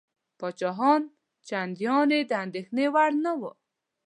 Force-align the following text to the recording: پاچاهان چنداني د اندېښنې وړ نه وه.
پاچاهان 0.39 1.01
چنداني 1.47 2.21
د 2.29 2.31
اندېښنې 2.43 2.85
وړ 2.93 3.09
نه 3.25 3.31
وه. 3.39 3.51